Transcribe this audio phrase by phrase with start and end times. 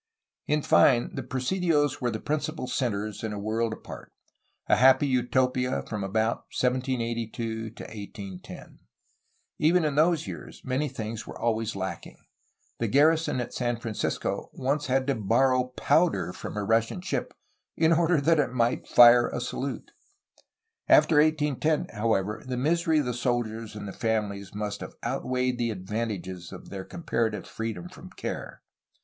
[0.47, 4.11] In fine, the presidios were the principal centres in a world apart,—
[4.67, 8.79] a happy Utopia from about 1782 to 1810.
[9.59, 12.17] Even in those years many things were always lacking;
[12.79, 17.35] the garrison at San Francisco once had to borrow powder from a Russian ship
[17.77, 19.91] in order that it might fire a salute.
[20.89, 25.59] After 1810, however, the misery of the soldiers and their families must have out weighed
[25.59, 28.63] the advantages of their comparative freedom from care.